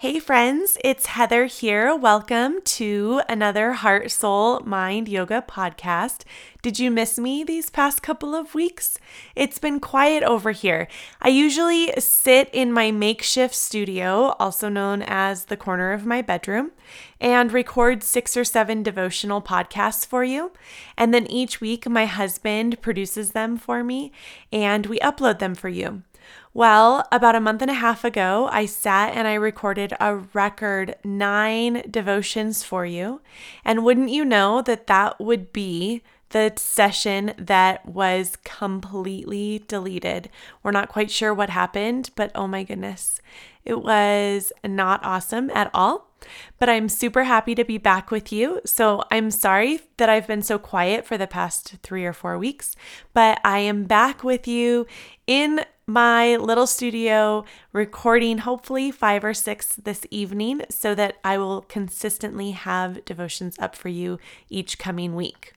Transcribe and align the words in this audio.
Hey, 0.00 0.18
friends, 0.18 0.78
it's 0.82 1.04
Heather 1.04 1.44
here. 1.44 1.94
Welcome 1.94 2.62
to 2.80 3.20
another 3.28 3.74
Heart, 3.74 4.10
Soul, 4.10 4.60
Mind 4.60 5.10
Yoga 5.10 5.44
podcast. 5.46 6.22
Did 6.62 6.78
you 6.78 6.90
miss 6.90 7.18
me 7.18 7.44
these 7.44 7.68
past 7.68 8.02
couple 8.02 8.34
of 8.34 8.54
weeks? 8.54 8.96
It's 9.36 9.58
been 9.58 9.78
quiet 9.78 10.22
over 10.22 10.52
here. 10.52 10.88
I 11.20 11.28
usually 11.28 11.92
sit 11.98 12.48
in 12.50 12.72
my 12.72 12.90
makeshift 12.90 13.54
studio, 13.54 14.34
also 14.40 14.70
known 14.70 15.02
as 15.02 15.44
the 15.44 15.58
corner 15.58 15.92
of 15.92 16.06
my 16.06 16.22
bedroom, 16.22 16.70
and 17.20 17.52
record 17.52 18.02
six 18.02 18.38
or 18.38 18.44
seven 18.44 18.82
devotional 18.82 19.42
podcasts 19.42 20.06
for 20.06 20.24
you. 20.24 20.52
And 20.96 21.12
then 21.12 21.26
each 21.26 21.60
week, 21.60 21.86
my 21.86 22.06
husband 22.06 22.80
produces 22.80 23.32
them 23.32 23.58
for 23.58 23.84
me 23.84 24.12
and 24.50 24.86
we 24.86 24.98
upload 25.00 25.40
them 25.40 25.54
for 25.54 25.68
you. 25.68 26.04
Well, 26.52 27.06
about 27.12 27.36
a 27.36 27.40
month 27.40 27.62
and 27.62 27.70
a 27.70 27.74
half 27.74 28.04
ago, 28.04 28.48
I 28.50 28.66
sat 28.66 29.14
and 29.14 29.28
I 29.28 29.34
recorded 29.34 29.94
a 30.00 30.16
record 30.16 30.96
nine 31.04 31.84
devotions 31.88 32.64
for 32.64 32.84
you. 32.84 33.20
And 33.64 33.84
wouldn't 33.84 34.10
you 34.10 34.24
know 34.24 34.60
that 34.62 34.88
that 34.88 35.20
would 35.20 35.52
be 35.52 36.02
the 36.30 36.52
session 36.56 37.34
that 37.38 37.86
was 37.86 38.36
completely 38.44 39.64
deleted? 39.68 40.28
We're 40.62 40.72
not 40.72 40.88
quite 40.88 41.10
sure 41.10 41.32
what 41.32 41.50
happened, 41.50 42.10
but 42.16 42.32
oh 42.34 42.48
my 42.48 42.64
goodness, 42.64 43.20
it 43.64 43.82
was 43.82 44.52
not 44.64 45.04
awesome 45.04 45.50
at 45.50 45.70
all. 45.72 46.09
But 46.58 46.68
I'm 46.68 46.88
super 46.88 47.24
happy 47.24 47.54
to 47.54 47.64
be 47.64 47.78
back 47.78 48.10
with 48.10 48.32
you. 48.32 48.60
So 48.64 49.02
I'm 49.10 49.30
sorry 49.30 49.80
that 49.96 50.08
I've 50.08 50.26
been 50.26 50.42
so 50.42 50.58
quiet 50.58 51.06
for 51.06 51.18
the 51.18 51.26
past 51.26 51.76
three 51.82 52.04
or 52.04 52.12
four 52.12 52.38
weeks, 52.38 52.74
but 53.14 53.40
I 53.44 53.58
am 53.58 53.84
back 53.84 54.24
with 54.24 54.46
you 54.48 54.86
in 55.26 55.60
my 55.86 56.36
little 56.36 56.68
studio 56.68 57.44
recording 57.72 58.38
hopefully 58.38 58.92
five 58.92 59.24
or 59.24 59.34
six 59.34 59.74
this 59.74 60.06
evening 60.10 60.62
so 60.70 60.94
that 60.94 61.16
I 61.24 61.36
will 61.36 61.62
consistently 61.62 62.52
have 62.52 63.04
devotions 63.04 63.58
up 63.58 63.74
for 63.74 63.88
you 63.88 64.18
each 64.48 64.78
coming 64.78 65.16
week. 65.16 65.54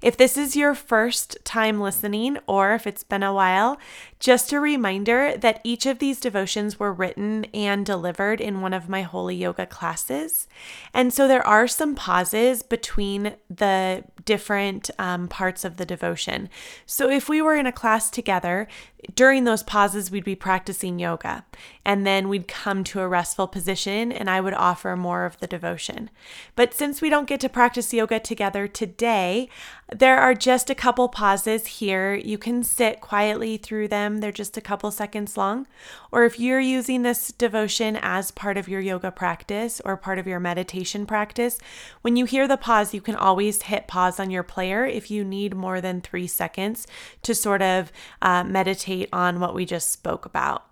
If 0.00 0.16
this 0.16 0.36
is 0.36 0.56
your 0.56 0.74
first 0.74 1.38
time 1.44 1.80
listening, 1.80 2.38
or 2.46 2.74
if 2.74 2.86
it's 2.86 3.04
been 3.04 3.22
a 3.22 3.32
while, 3.32 3.78
just 4.18 4.52
a 4.52 4.60
reminder 4.60 5.36
that 5.36 5.60
each 5.64 5.86
of 5.86 5.98
these 5.98 6.20
devotions 6.20 6.78
were 6.78 6.92
written 6.92 7.44
and 7.54 7.86
delivered 7.86 8.40
in 8.40 8.60
one 8.60 8.72
of 8.72 8.88
my 8.88 9.02
holy 9.02 9.36
yoga 9.36 9.66
classes. 9.66 10.48
And 10.92 11.12
so 11.12 11.28
there 11.28 11.46
are 11.46 11.68
some 11.68 11.94
pauses 11.94 12.62
between 12.62 13.34
the 13.48 14.04
different 14.24 14.90
um, 14.98 15.28
parts 15.28 15.64
of 15.64 15.76
the 15.76 15.86
devotion. 15.86 16.48
So 16.86 17.10
if 17.10 17.28
we 17.28 17.42
were 17.42 17.56
in 17.56 17.66
a 17.66 17.72
class 17.72 18.10
together, 18.10 18.68
during 19.16 19.44
those 19.44 19.64
pauses, 19.64 20.10
we'd 20.10 20.24
be 20.24 20.36
practicing 20.36 20.98
yoga. 20.98 21.44
And 21.84 22.06
then 22.06 22.28
we'd 22.28 22.46
come 22.46 22.84
to 22.84 23.00
a 23.00 23.08
restful 23.08 23.48
position 23.48 24.12
and 24.12 24.30
I 24.30 24.40
would 24.40 24.54
offer 24.54 24.94
more 24.96 25.24
of 25.24 25.38
the 25.40 25.48
devotion. 25.48 26.08
But 26.54 26.72
since 26.72 27.00
we 27.00 27.10
don't 27.10 27.28
get 27.28 27.40
to 27.40 27.48
practice 27.48 27.92
yoga 27.92 28.20
together 28.20 28.68
today, 28.68 29.48
there 29.92 30.18
are 30.18 30.34
just 30.34 30.70
a 30.70 30.74
couple 30.74 31.08
pauses 31.08 31.66
here. 31.66 32.14
You 32.14 32.38
can 32.38 32.62
sit 32.62 33.00
quietly 33.00 33.56
through 33.56 33.88
them, 33.88 34.18
they're 34.18 34.30
just 34.30 34.56
a 34.56 34.62
couple 34.62 34.90
seconds 34.92 35.36
long. 35.36 35.66
Or 36.12 36.24
if 36.24 36.38
you're 36.38 36.60
using 36.60 37.02
this 37.02 37.32
devotion 37.32 37.98
as 38.00 38.30
part 38.30 38.56
of 38.56 38.68
your 38.68 38.80
yoga 38.80 39.10
practice 39.10 39.80
or 39.84 39.96
part 39.96 40.18
of 40.20 40.26
your 40.28 40.40
meditation 40.40 41.06
practice, 41.06 41.58
when 42.02 42.16
you 42.16 42.24
hear 42.24 42.46
the 42.46 42.56
pause, 42.56 42.94
you 42.94 43.00
can 43.00 43.16
always 43.16 43.62
hit 43.62 43.88
pause 43.88 44.11
on 44.18 44.30
your 44.30 44.42
player 44.42 44.84
if 44.86 45.10
you 45.10 45.24
need 45.24 45.54
more 45.54 45.80
than 45.80 46.00
three 46.00 46.26
seconds 46.26 46.86
to 47.22 47.34
sort 47.34 47.62
of 47.62 47.92
uh, 48.20 48.44
meditate 48.44 49.08
on 49.12 49.40
what 49.40 49.54
we 49.54 49.64
just 49.64 49.90
spoke 49.90 50.24
about. 50.26 50.66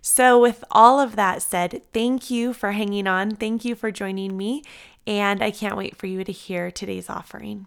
So, 0.00 0.40
with 0.40 0.64
all 0.70 1.00
of 1.00 1.16
that 1.16 1.42
said, 1.42 1.82
thank 1.92 2.30
you 2.30 2.52
for 2.52 2.72
hanging 2.72 3.06
on. 3.06 3.36
Thank 3.36 3.64
you 3.64 3.74
for 3.74 3.90
joining 3.90 4.36
me. 4.36 4.62
And 5.06 5.42
I 5.42 5.50
can't 5.50 5.76
wait 5.76 5.96
for 5.96 6.06
you 6.06 6.24
to 6.24 6.32
hear 6.32 6.70
today's 6.70 7.10
offering. 7.10 7.66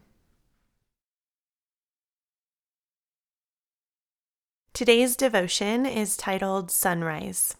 Today's 4.73 5.15
devotion 5.15 5.87
is 5.87 6.15
titled 6.15 6.69
Sunrise. 6.69 7.55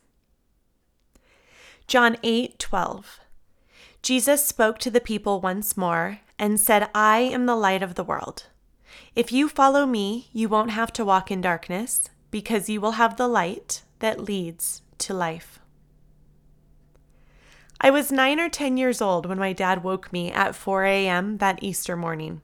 John 1.88 2.18
8 2.22 2.60
12. 2.60 3.20
Jesus 4.08 4.46
spoke 4.46 4.78
to 4.80 4.90
the 4.90 5.02
people 5.02 5.42
once 5.42 5.76
more 5.76 6.22
and 6.40 6.62
said, 6.62 6.90
I 6.96 7.18
am 7.18 7.46
the 7.46 7.58
light 7.58 7.84
of 7.84 7.96
the 7.96 8.06
world. 8.06 8.46
If 9.16 9.34
you 9.34 9.50
follow 9.50 9.86
me, 9.86 10.30
you 10.32 10.48
won't 10.48 10.72
have 10.72 10.94
to 10.94 11.04
walk 11.04 11.30
in 11.30 11.42
darkness, 11.42 12.10
because 12.32 12.70
you 12.70 12.80
will 12.80 12.94
have 12.94 13.18
the 13.18 13.28
light 13.28 13.84
that 14.00 14.24
leads 14.24 14.82
to 15.00 15.14
life. 15.14 15.60
I 17.82 17.90
was 17.90 18.10
nine 18.10 18.40
or 18.40 18.48
ten 18.48 18.78
years 18.78 19.02
old 19.02 19.26
when 19.26 19.40
my 19.40 19.52
dad 19.52 19.84
woke 19.84 20.14
me 20.14 20.32
at 20.32 20.56
4 20.56 20.86
a.m. 20.86 21.40
that 21.40 21.62
Easter 21.62 21.98
morning. 21.98 22.40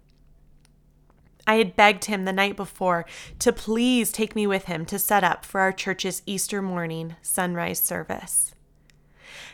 I 1.47 1.56
had 1.56 1.78
begged 1.78 2.03
him 2.03 2.25
the 2.25 2.34
night 2.34 2.57
before 2.57 3.06
to 3.40 3.53
please 3.53 4.12
take 4.12 4.35
me 4.35 4.45
with 4.45 4.66
him 4.66 4.85
to 4.88 5.00
set 5.00 5.24
up 5.24 5.45
for 5.45 5.62
our 5.62 5.72
church's 5.72 6.24
Easter 6.25 6.62
morning 6.62 7.16
sunrise 7.22 7.80
service. 7.80 8.53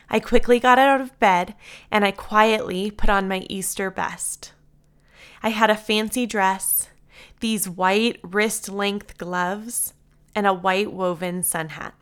I 0.09 0.19
quickly 0.19 0.59
got 0.59 0.79
out 0.79 1.01
of 1.01 1.17
bed 1.19 1.55
and 1.91 2.03
I 2.03 2.11
quietly 2.11 2.91
put 2.91 3.09
on 3.09 3.27
my 3.27 3.45
Easter 3.49 3.91
best. 3.91 4.53
I 5.41 5.49
had 5.49 5.69
a 5.69 5.75
fancy 5.75 6.25
dress, 6.25 6.89
these 7.39 7.69
white 7.69 8.19
wrist 8.23 8.69
length 8.69 9.17
gloves, 9.17 9.93
and 10.35 10.45
a 10.45 10.53
white 10.53 10.91
woven 10.91 11.43
sun 11.43 11.69
hat. 11.69 11.93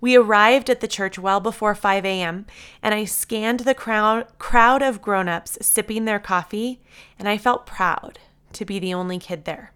We 0.00 0.16
arrived 0.16 0.70
at 0.70 0.80
the 0.80 0.88
church 0.88 1.18
well 1.18 1.40
before 1.40 1.74
5 1.74 2.04
a.m., 2.04 2.46
and 2.82 2.94
I 2.94 3.04
scanned 3.04 3.60
the 3.60 3.74
crowd, 3.74 4.26
crowd 4.38 4.80
of 4.82 5.02
grown 5.02 5.28
ups 5.28 5.58
sipping 5.60 6.04
their 6.04 6.20
coffee, 6.20 6.80
and 7.18 7.28
I 7.28 7.36
felt 7.36 7.66
proud 7.66 8.20
to 8.52 8.64
be 8.64 8.78
the 8.78 8.94
only 8.94 9.18
kid 9.18 9.44
there. 9.44 9.72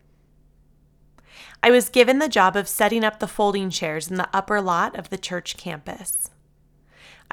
I 1.63 1.71
was 1.71 1.89
given 1.89 2.19
the 2.19 2.29
job 2.29 2.57
of 2.57 2.69
setting 2.69 3.05
up 3.05 3.19
the 3.19 3.29
folding 3.29 3.71
chairs 3.71 4.11
in 4.11 4.17
the 4.17 4.29
upper 4.33 4.61
lot 4.61 4.97
of 4.97 5.11
the 5.11 5.19
church 5.19 5.57
campus. 5.57 6.31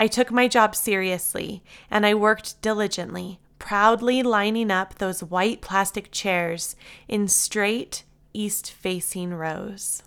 I 0.01 0.07
took 0.07 0.31
my 0.31 0.47
job 0.47 0.75
seriously 0.75 1.61
and 1.91 2.05
I 2.05 2.13
worked 2.13 2.61
diligently, 2.61 3.41
proudly 3.59 4.23
lining 4.23 4.71
up 4.71 4.95
those 4.95 5.21
white 5.21 5.59
plastic 5.59 6.09
chairs 6.09 6.77
in 7.09 7.27
straight, 7.27 8.05
east 8.33 8.71
facing 8.71 9.33
rows. 9.33 10.01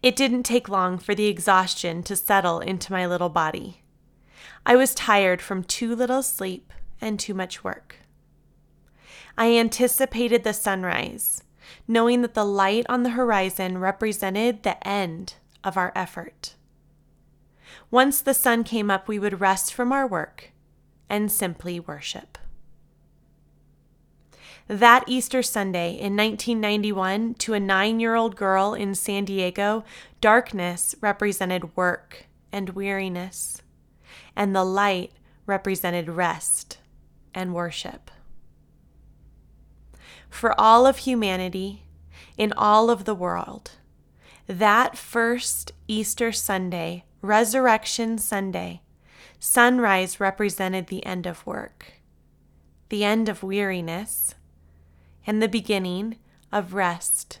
It 0.00 0.14
didn't 0.14 0.44
take 0.44 0.68
long 0.68 0.98
for 0.98 1.16
the 1.16 1.26
exhaustion 1.26 2.04
to 2.04 2.14
settle 2.14 2.60
into 2.60 2.92
my 2.92 3.04
little 3.04 3.28
body. 3.28 3.82
I 4.64 4.76
was 4.76 4.94
tired 4.94 5.42
from 5.42 5.64
too 5.64 5.96
little 5.96 6.22
sleep 6.22 6.72
and 7.00 7.18
too 7.18 7.34
much 7.34 7.64
work. 7.64 7.96
I 9.36 9.56
anticipated 9.56 10.44
the 10.44 10.52
sunrise, 10.52 11.42
knowing 11.88 12.22
that 12.22 12.34
the 12.34 12.44
light 12.44 12.86
on 12.88 13.02
the 13.02 13.10
horizon 13.10 13.78
represented 13.78 14.62
the 14.62 14.86
end 14.86 15.34
of 15.64 15.76
our 15.76 15.92
effort. 15.96 16.54
Once 17.90 18.20
the 18.20 18.34
sun 18.34 18.64
came 18.64 18.90
up, 18.90 19.08
we 19.08 19.18
would 19.18 19.40
rest 19.40 19.72
from 19.72 19.92
our 19.92 20.06
work 20.06 20.52
and 21.08 21.30
simply 21.30 21.80
worship. 21.80 22.38
That 24.66 25.04
Easter 25.06 25.42
Sunday 25.42 25.92
in 25.92 26.14
1991, 26.16 27.34
to 27.34 27.54
a 27.54 27.60
nine 27.60 28.00
year 28.00 28.14
old 28.14 28.36
girl 28.36 28.74
in 28.74 28.94
San 28.94 29.24
Diego, 29.24 29.84
darkness 30.20 30.94
represented 31.00 31.76
work 31.76 32.26
and 32.52 32.70
weariness, 32.70 33.62
and 34.36 34.54
the 34.54 34.64
light 34.64 35.12
represented 35.46 36.10
rest 36.10 36.78
and 37.34 37.54
worship 37.54 38.10
for 40.28 40.58
all 40.60 40.86
of 40.86 40.98
humanity 40.98 41.82
in 42.36 42.52
all 42.56 42.90
of 42.90 43.04
the 43.04 43.14
world. 43.14 43.72
That 44.46 44.96
first 44.96 45.72
Easter 45.86 46.32
Sunday, 46.32 47.04
Resurrection 47.20 48.16
Sunday, 48.16 48.82
sunrise 49.40 50.20
represented 50.20 50.86
the 50.86 51.04
end 51.04 51.26
of 51.26 51.44
work, 51.44 51.94
the 52.90 53.02
end 53.02 53.28
of 53.28 53.42
weariness, 53.42 54.36
and 55.26 55.42
the 55.42 55.48
beginning 55.48 56.16
of 56.52 56.74
rest 56.74 57.40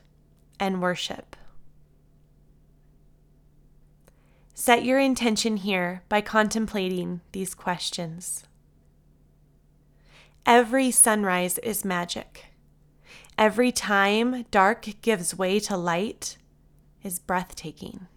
and 0.58 0.82
worship. 0.82 1.36
Set 4.52 4.84
your 4.84 4.98
intention 4.98 5.58
here 5.58 6.02
by 6.08 6.20
contemplating 6.20 7.20
these 7.30 7.54
questions. 7.54 8.42
Every 10.44 10.90
sunrise 10.90 11.58
is 11.58 11.84
magic. 11.84 12.46
Every 13.38 13.70
time 13.70 14.44
dark 14.50 14.88
gives 15.02 15.38
way 15.38 15.60
to 15.60 15.76
light 15.76 16.36
is 17.04 17.20
breathtaking. 17.20 18.08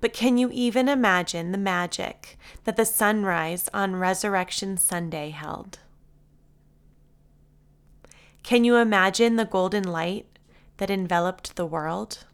But 0.00 0.12
can 0.12 0.38
you 0.38 0.50
even 0.52 0.88
imagine 0.88 1.52
the 1.52 1.58
magic 1.58 2.38
that 2.64 2.76
the 2.76 2.84
sunrise 2.84 3.68
on 3.72 3.96
Resurrection 3.96 4.76
Sunday 4.76 5.30
held? 5.30 5.78
Can 8.42 8.64
you 8.64 8.76
imagine 8.76 9.36
the 9.36 9.44
golden 9.44 9.82
light 9.84 10.26
that 10.76 10.90
enveloped 10.90 11.56
the 11.56 11.66
world? 11.66 12.24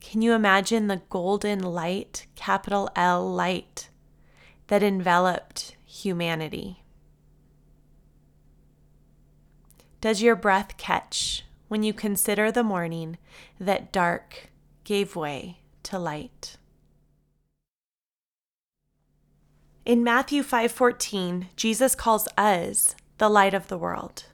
Can 0.00 0.22
you 0.22 0.32
imagine 0.32 0.88
the 0.88 1.02
golden 1.08 1.60
light, 1.60 2.26
capital 2.34 2.90
L 2.96 3.32
light, 3.32 3.88
that 4.66 4.82
enveloped 4.82 5.76
humanity? 5.86 6.82
Does 10.00 10.22
your 10.22 10.34
breath 10.34 10.76
catch 10.76 11.44
when 11.68 11.84
you 11.84 11.92
consider 11.92 12.50
the 12.50 12.64
morning 12.64 13.18
that 13.60 13.92
dark 13.92 14.49
gave 14.90 15.14
way 15.14 15.56
to 15.84 15.96
light? 15.96 16.56
In 19.84 20.02
Matthew 20.02 20.42
5:14, 20.42 21.46
Jesus 21.54 21.94
calls 21.94 22.26
us 22.36 22.96
the 23.18 23.28
light 23.28 23.54
of 23.54 23.68
the 23.68 23.78
world. 23.78 24.24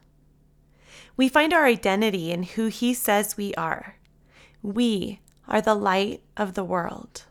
We 1.15 1.29
find 1.29 1.53
our 1.53 1.67
identity 1.67 2.33
in 2.33 2.45
who 2.55 2.69
he 2.69 2.95
says 2.95 3.37
we 3.37 3.53
are. 3.57 3.97
We 4.63 5.21
are 5.47 5.61
the 5.61 5.75
light 5.75 6.23
of 6.39 6.55
the 6.55 6.65
world. 6.65 7.25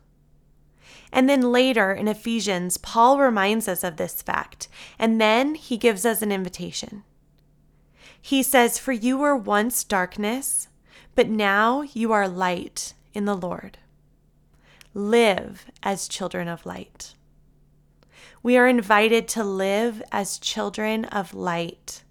And 1.11 1.27
then 1.27 1.51
later 1.51 1.91
in 1.93 2.07
Ephesians, 2.07 2.77
Paul 2.77 3.17
reminds 3.17 3.67
us 3.67 3.83
of 3.83 3.97
this 3.97 4.21
fact, 4.21 4.67
and 4.99 5.19
then 5.19 5.55
he 5.55 5.77
gives 5.77 6.05
us 6.05 6.21
an 6.21 6.31
invitation. 6.31 7.03
He 8.21 8.43
says, 8.43 8.77
For 8.77 8.91
you 8.91 9.17
were 9.17 9.35
once 9.35 9.83
darkness, 9.83 10.67
but 11.15 11.27
now 11.27 11.81
you 11.81 12.11
are 12.11 12.27
light 12.27 12.93
in 13.15 13.25
the 13.25 13.35
Lord. 13.35 13.77
Live 14.93 15.65
as 15.81 16.07
children 16.07 16.47
of 16.47 16.65
light. 16.65 17.15
We 18.43 18.57
are 18.57 18.67
invited 18.67 19.27
to 19.29 19.43
live 19.43 20.03
as 20.11 20.37
children 20.37 21.05
of 21.05 21.33
light. 21.33 22.03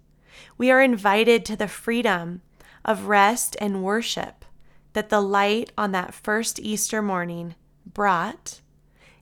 We 0.57 0.71
are 0.71 0.81
invited 0.81 1.45
to 1.45 1.55
the 1.55 1.67
freedom 1.67 2.41
of 2.83 3.07
rest 3.07 3.55
and 3.61 3.83
worship 3.83 4.43
that 4.93 5.09
the 5.09 5.21
light 5.21 5.71
on 5.77 5.91
that 5.91 6.13
first 6.13 6.59
Easter 6.59 7.01
morning 7.01 7.55
brought 7.85 8.61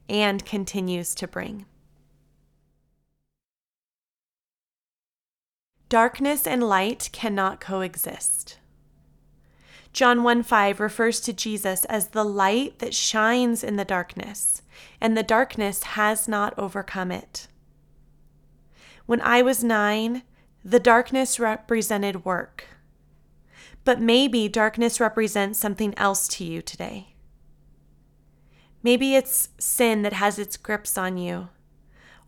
and 0.08 0.44
continues 0.44 1.14
to 1.16 1.26
bring. 1.26 1.66
Darkness 5.88 6.46
and 6.46 6.62
light 6.62 7.08
cannot 7.12 7.60
coexist. 7.60 8.58
John 9.94 10.24
1 10.24 10.42
5 10.42 10.80
refers 10.80 11.20
to 11.20 11.32
Jesus 11.32 11.84
as 11.84 12.08
the 12.08 12.24
light 12.24 12.80
that 12.80 12.92
shines 12.92 13.62
in 13.62 13.76
the 13.76 13.84
darkness, 13.84 14.60
and 15.00 15.16
the 15.16 15.22
darkness 15.22 15.84
has 15.84 16.26
not 16.26 16.52
overcome 16.58 17.12
it. 17.12 17.46
When 19.06 19.20
I 19.20 19.40
was 19.40 19.62
nine, 19.62 20.24
the 20.64 20.80
darkness 20.80 21.38
represented 21.38 22.24
work. 22.24 22.64
But 23.84 24.00
maybe 24.00 24.48
darkness 24.48 24.98
represents 24.98 25.60
something 25.60 25.94
else 25.96 26.26
to 26.28 26.44
you 26.44 26.60
today. 26.60 27.14
Maybe 28.82 29.14
it's 29.14 29.50
sin 29.58 30.02
that 30.02 30.14
has 30.14 30.40
its 30.40 30.56
grips 30.56 30.98
on 30.98 31.18
you, 31.18 31.50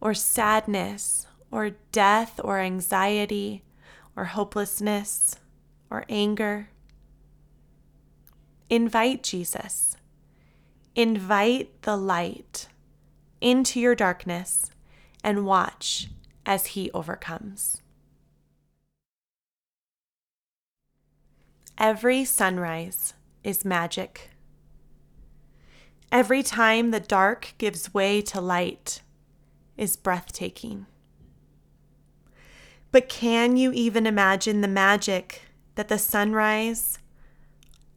or 0.01 0.15
sadness, 0.15 1.27
or 1.51 1.71
death 1.91 2.39
or 2.45 2.61
anxiety 2.61 3.65
or 4.15 4.27
hopelessness 4.27 5.35
or 5.91 6.05
anger. 6.09 6.69
Invite 8.69 9.23
Jesus. 9.23 9.97
Invite 10.97 11.83
the 11.83 11.97
light 11.97 12.69
into 13.41 13.79
your 13.79 13.95
darkness 13.95 14.71
and 15.23 15.47
watch 15.47 16.09
as 16.45 16.67
he 16.67 16.91
overcomes. 16.93 17.83
Every 21.79 22.25
sunrise 22.25 23.15
is 23.45 23.65
magic. 23.65 24.31
Every 26.11 26.43
time 26.43 26.91
the 26.91 27.01
dark 27.01 27.55
gives 27.59 27.93
way 27.93 28.23
to 28.23 28.41
light 28.41 29.03
is 29.77 29.97
breathtaking. 29.97 30.87
But 32.91 33.09
can 33.09 33.57
you 33.57 33.73
even 33.73 34.07
imagine 34.07 34.61
the 34.61 34.69
magic 34.69 35.43
that 35.75 35.89
the 35.89 35.99
sunrise 35.99 36.99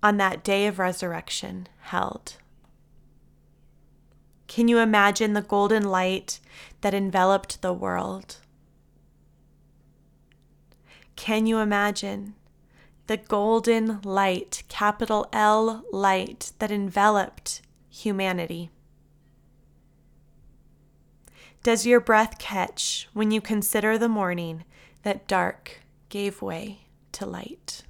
on 0.01 0.17
that 0.17 0.43
day 0.43 0.67
of 0.67 0.79
resurrection 0.79 1.67
held? 1.81 2.35
Can 4.47 4.67
you 4.67 4.79
imagine 4.79 5.33
the 5.33 5.41
golden 5.41 5.83
light 5.83 6.39
that 6.81 6.93
enveloped 6.93 7.61
the 7.61 7.73
world? 7.73 8.37
Can 11.15 11.45
you 11.45 11.59
imagine 11.59 12.35
the 13.07 13.17
golden 13.17 14.01
light, 14.01 14.63
capital 14.67 15.27
L 15.33 15.83
light, 15.91 16.53
that 16.59 16.71
enveloped 16.71 17.61
humanity? 17.89 18.69
Does 21.61 21.85
your 21.85 21.99
breath 21.99 22.39
catch 22.39 23.09
when 23.13 23.31
you 23.31 23.41
consider 23.41 23.97
the 23.97 24.07
morning 24.07 24.63
that 25.03 25.27
dark 25.27 25.81
gave 26.09 26.41
way 26.41 26.79
to 27.13 27.25
light. 27.25 27.83